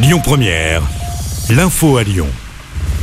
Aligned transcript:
Lyon 0.00 0.20
Première, 0.22 0.82
l'info 1.50 1.96
à 1.96 2.04
Lyon. 2.04 2.28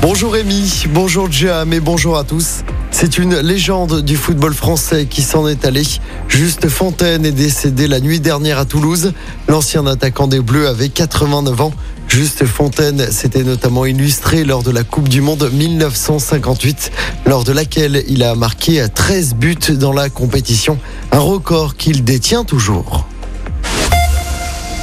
Bonjour 0.01 0.31
Rémi, 0.31 0.85
bonjour 0.91 1.29
Jam 1.29 1.73
et 1.73 1.81
bonjour 1.81 2.17
à 2.17 2.23
tous. 2.23 2.63
C'est 2.89 3.17
une 3.17 3.37
légende 3.37 4.01
du 4.01 4.15
football 4.15 4.53
français 4.53 5.05
qui 5.05 5.21
s'en 5.21 5.45
est 5.45 5.65
allé. 5.65 5.83
Juste 6.29 6.69
Fontaine 6.69 7.25
est 7.25 7.33
décédé 7.33 7.89
la 7.89 7.99
nuit 7.99 8.21
dernière 8.21 8.59
à 8.59 8.65
Toulouse. 8.65 9.11
L'ancien 9.49 9.85
attaquant 9.87 10.27
des 10.27 10.39
Bleus 10.39 10.69
avait 10.69 10.87
89 10.87 11.59
ans. 11.59 11.73
Juste 12.07 12.45
Fontaine 12.45 13.11
s'était 13.11 13.43
notamment 13.43 13.85
illustré 13.85 14.45
lors 14.45 14.63
de 14.63 14.71
la 14.71 14.83
Coupe 14.83 15.09
du 15.09 15.19
Monde 15.19 15.49
1958, 15.51 16.91
lors 17.25 17.43
de 17.43 17.51
laquelle 17.51 18.05
il 18.07 18.23
a 18.23 18.35
marqué 18.35 18.85
13 18.87 19.35
buts 19.35 19.57
dans 19.71 19.91
la 19.91 20.09
compétition, 20.09 20.79
un 21.11 21.19
record 21.19 21.75
qu'il 21.75 22.05
détient 22.05 22.45
toujours. 22.45 23.04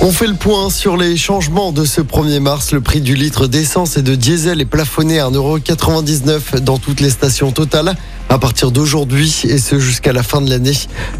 On 0.05 0.11
fait 0.11 0.27
le 0.27 0.35
point 0.35 0.69
sur 0.69 0.97
les 0.97 1.17
changements 1.17 1.71
de 1.71 1.85
ce 1.85 2.01
1er 2.01 2.41
mars. 2.41 2.73
Le 2.73 2.81
prix 2.81 3.01
du 3.01 3.15
litre 3.15 3.47
d'essence 3.47 3.97
et 3.97 4.03
de 4.03 4.17
diesel 4.17 4.61
est 4.61 4.65
plafonné 4.65 5.21
à 5.21 5.31
1,99€ 5.31 6.59
dans 6.59 6.77
toutes 6.79 6.99
les 6.99 7.09
stations 7.09 7.53
totales 7.53 7.95
à 8.29 8.37
partir 8.41 8.73
d'aujourd'hui 8.73 9.43
et 9.45 9.59
ce 9.59 9.79
jusqu'à 9.79 10.13
la 10.13 10.25
fin 10.25 10.41
de 10.41 10.51
l'année. 10.51 10.77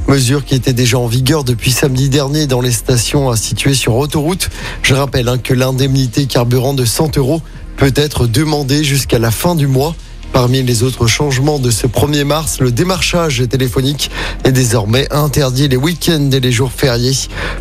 Mesure 0.09 0.45
qui 0.45 0.57
était 0.57 0.73
déjà 0.73 0.99
en 0.99 1.07
vigueur 1.07 1.45
depuis 1.45 1.71
samedi 1.71 2.09
dernier 2.09 2.49
dans 2.49 2.61
les 2.61 2.73
stations 2.73 3.37
situées 3.37 3.75
sur 3.75 3.95
autoroute. 3.95 4.51
Je 4.83 4.95
rappelle 4.95 5.29
hein, 5.29 5.39
que 5.39 5.55
l'indemnité 5.55 6.27
carburant 6.27 6.75
de 6.75 6.85
100 6.85 7.19
euros 7.19 7.41
peut 7.77 7.93
être 7.95 8.27
demandée 8.27 8.83
jusqu'à 8.83 9.21
la 9.21 9.31
fin 9.31 9.55
du 9.55 9.69
mois. 9.69 9.95
Parmi 10.33 10.63
les 10.63 10.83
autres 10.83 11.07
changements 11.07 11.59
de 11.59 11.71
ce 11.71 11.87
1er 11.87 12.25
mars, 12.25 12.59
le 12.61 12.73
démarchage 12.73 13.43
téléphonique 13.51 14.11
est 14.45 14.53
désormais 14.53 15.07
interdit 15.13 15.69
les 15.69 15.77
week-ends 15.77 16.31
et 16.33 16.41
les 16.41 16.51
jours 16.51 16.73
fériés. 16.73 17.17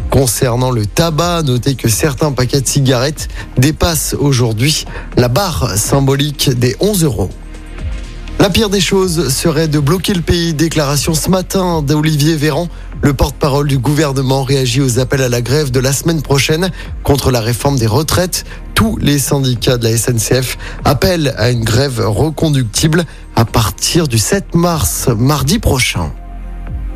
Concernant 0.09 0.71
le 0.71 0.85
tabac, 0.85 1.43
notez 1.43 1.76
que 1.76 1.89
certains 1.89 2.31
paquets 2.31 2.62
de 2.62 2.67
cigarettes 2.67 3.27
dépassent 3.57 4.15
aujourd'hui 4.17 4.85
la 5.17 5.27
barre 5.27 5.77
symbolique 5.77 6.49
des 6.49 6.77
11 6.79 7.04
euros. 7.04 7.29
La 8.40 8.49
pire 8.49 8.70
des 8.70 8.82
choses 8.82 9.29
serait 9.29 9.67
de 9.67 9.77
bloquer 9.77 10.13
le 10.13 10.21
pays. 10.21 10.54
Déclaration 10.54 11.13
ce 11.13 11.29
matin 11.29 11.84
d'Olivier 11.84 12.35
Véran. 12.35 12.70
Le 13.04 13.13
porte-parole 13.13 13.67
du 13.67 13.77
gouvernement 13.77 14.43
réagit 14.43 14.82
aux 14.82 14.98
appels 14.98 15.21
à 15.21 15.29
la 15.29 15.41
grève 15.41 15.71
de 15.71 15.79
la 15.79 15.93
semaine 15.93 16.21
prochaine 16.21 16.71
contre 17.04 17.32
la 17.32 17.41
réforme 17.41 17.77
des 17.77 17.85
retraites. 17.85 18.45
Tous 18.82 18.98
les 18.98 19.20
syndicats 19.20 19.77
de 19.77 19.84
la 19.84 19.96
SNCF 19.96 20.57
appellent 20.85 21.35
à 21.37 21.51
une 21.51 21.63
grève 21.63 22.01
reconductible 22.04 23.05
à 23.35 23.46
partir 23.46 24.07
du 24.07 24.18
7 24.18 24.55
mars, 24.55 25.07
mardi 25.15 25.60
prochain. 25.60 26.12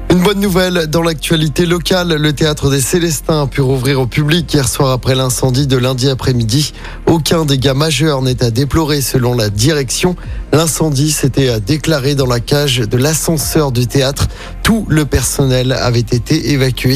Une 0.09 0.23
bonne 0.23 0.39
nouvelle 0.39 0.87
dans 0.87 1.03
l'actualité 1.03 1.67
locale, 1.67 2.15
le 2.15 2.33
théâtre 2.33 2.71
des 2.71 2.81
Célestins 2.81 3.43
a 3.43 3.47
pu 3.47 3.61
rouvrir 3.61 3.99
au 3.99 4.07
public 4.07 4.51
hier 4.51 4.67
soir 4.67 4.91
après 4.91 5.13
l'incendie 5.13 5.67
de 5.67 5.77
lundi 5.77 6.09
après-midi. 6.09 6.73
Aucun 7.05 7.45
dégât 7.45 7.73
majeur 7.73 8.23
n'est 8.23 8.43
à 8.43 8.49
déplorer 8.49 9.01
selon 9.01 9.35
la 9.35 9.49
direction. 9.49 10.15
L'incendie 10.53 11.11
s'était 11.11 11.59
déclaré 11.59 12.15
dans 12.15 12.27
la 12.27 12.39
cage 12.39 12.77
de 12.77 12.97
l'ascenseur 12.97 13.71
du 13.71 13.85
théâtre. 13.87 14.27
Tout 14.63 14.85
le 14.89 15.05
personnel 15.05 15.71
avait 15.71 15.99
été 15.99 16.51
évacué. 16.51 16.95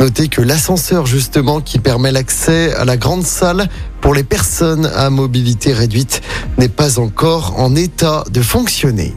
Notez 0.00 0.28
que 0.28 0.40
l'ascenseur 0.40 1.06
justement 1.06 1.60
qui 1.60 1.78
permet 1.78 2.12
l'accès 2.12 2.72
à 2.74 2.84
la 2.84 2.96
grande 2.96 3.24
salle 3.24 3.68
pour 4.04 4.12
les 4.12 4.22
personnes 4.22 4.84
à 4.84 5.08
mobilité 5.08 5.72
réduite 5.72 6.20
n'est 6.58 6.68
pas 6.68 6.98
encore 6.98 7.58
en 7.58 7.74
état 7.74 8.22
de 8.30 8.42
fonctionner. 8.42 9.14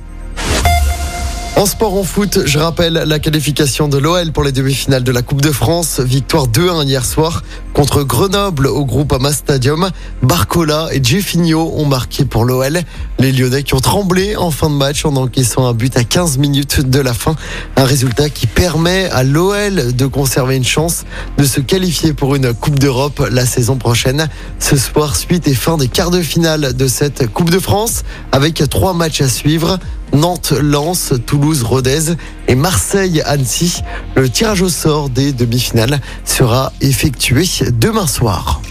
En 1.57 1.65
sport, 1.65 1.95
en 1.95 2.03
foot, 2.03 2.41
je 2.45 2.59
rappelle 2.59 2.93
la 2.93 3.17
qualification 3.17 3.87
de 3.87 3.97
l'OL 3.97 4.31
pour 4.31 4.43
les 4.43 4.51
demi-finales 4.51 5.03
de 5.03 5.11
la 5.11 5.23
Coupe 5.23 5.41
de 5.41 5.51
France. 5.51 5.99
Victoire 5.99 6.47
2-1 6.47 6.85
hier 6.85 7.03
soir 7.03 7.41
contre 7.73 8.03
Grenoble 8.03 8.67
au 8.67 8.85
groupe 8.85 9.11
Ama 9.11 9.33
Stadium. 9.33 9.89
Barcola 10.21 10.89
et 10.91 11.03
Jeffinho 11.03 11.73
ont 11.75 11.85
marqué 11.85 12.25
pour 12.25 12.45
l'OL. 12.45 12.81
Les 13.17 13.31
Lyonnais 13.31 13.63
qui 13.63 13.73
ont 13.73 13.79
tremblé 13.79 14.35
en 14.35 14.51
fin 14.51 14.69
de 14.69 14.75
match 14.75 15.03
en 15.03 15.15
encaissant 15.15 15.65
un 15.65 15.73
but 15.73 15.97
à 15.97 16.03
15 16.03 16.37
minutes 16.37 16.81
de 16.87 16.99
la 16.99 17.15
fin. 17.15 17.35
Un 17.75 17.85
résultat 17.85 18.29
qui 18.29 18.45
permet 18.45 19.09
à 19.09 19.23
l'OL 19.23 19.95
de 19.95 20.05
conserver 20.05 20.57
une 20.57 20.63
chance 20.63 21.05
de 21.39 21.43
se 21.43 21.59
qualifier 21.59 22.13
pour 22.13 22.35
une 22.35 22.53
Coupe 22.53 22.77
d'Europe 22.77 23.27
la 23.31 23.47
saison 23.47 23.77
prochaine. 23.77 24.29
Ce 24.59 24.77
soir, 24.77 25.15
suite 25.15 25.47
et 25.47 25.55
fin 25.55 25.77
des 25.77 25.87
quarts 25.87 26.11
de 26.11 26.21
finale 26.21 26.75
de 26.75 26.87
cette 26.87 27.25
Coupe 27.33 27.49
de 27.49 27.57
France 27.57 28.03
avec 28.31 28.61
trois 28.69 28.93
matchs 28.93 29.21
à 29.21 29.27
suivre. 29.27 29.79
Nantes, 30.17 30.51
Lens, 30.51 31.13
Toulouse, 31.25 31.63
Rodez 31.63 32.15
et 32.47 32.55
Marseille, 32.55 33.21
Annecy. 33.25 33.81
Le 34.15 34.29
tirage 34.29 34.61
au 34.61 34.69
sort 34.69 35.09
des 35.09 35.31
demi-finales 35.31 36.01
sera 36.25 36.73
effectué 36.81 37.45
demain 37.71 38.07
soir. 38.07 38.61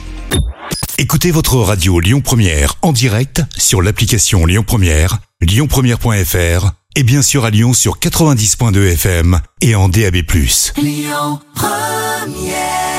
Écoutez 0.99 1.31
votre 1.31 1.57
radio 1.57 2.01
Lyon 2.01 2.21
Première 2.21 2.75
en 2.83 2.93
direct 2.93 3.43
sur 3.57 3.81
l'application 3.81 4.45
Lyon 4.47 4.65
Première, 4.67 5.19
lyonpremière.fr 5.41 6.71
et 6.97 7.03
bien 7.03 7.23
sûr 7.23 7.45
à 7.45 7.51
Lyon 7.51 7.75
sur 7.75 7.99
90.2 7.99 8.93
FM 8.93 9.41
et 9.61 9.75
en 9.75 9.89
DAB+. 9.89 10.17
Lyon 10.83 11.39
Première 11.55 12.96